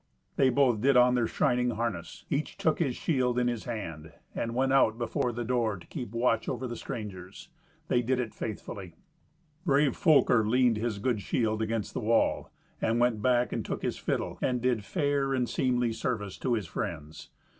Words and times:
They 0.35 0.49
both 0.49 0.81
did 0.81 0.97
on 0.97 1.13
their 1.13 1.27
shining 1.27 1.69
harness. 1.69 2.25
Each 2.27 2.57
took 2.57 2.79
his 2.79 2.95
shield 2.95 3.37
in 3.37 3.47
his 3.47 3.65
hand, 3.65 4.11
and 4.33 4.55
went 4.55 4.73
out 4.73 4.97
before 4.97 5.31
the 5.31 5.43
door 5.43 5.77
to 5.77 5.85
keep 5.85 6.11
watch 6.13 6.49
over 6.49 6.65
the 6.65 6.75
strangers. 6.75 7.49
They 7.87 8.01
did 8.01 8.19
it 8.19 8.33
faithfully. 8.33 8.95
Brave 9.63 9.95
Folker 9.95 10.43
leaned 10.43 10.77
his 10.77 10.97
good 10.97 11.21
shield 11.21 11.61
against 11.61 11.93
the 11.93 11.99
wall, 11.99 12.49
and 12.81 12.99
went 12.99 13.21
back 13.21 13.53
and 13.53 13.63
took 13.63 13.83
his 13.83 13.99
fiddle, 13.99 14.39
and 14.41 14.59
did 14.59 14.83
fair 14.83 15.35
and 15.35 15.47
seemly 15.47 15.93
service 15.93 16.39
to 16.39 16.55
his 16.55 16.65
friends. 16.65 17.29